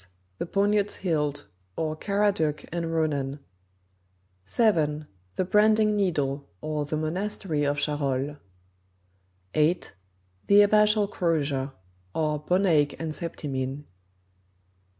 [0.39, 1.45] The Poniard's Hilt;
[1.75, 3.37] or, Karadeucq and Ronan;
[4.45, 5.05] 7.
[5.35, 8.37] The Branding Needle; or, The Monastery of Charolles;
[9.53, 9.93] 8.
[10.47, 11.73] The Abbatial Crosier;
[12.15, 13.83] or, Bonaik and Septimine; 9.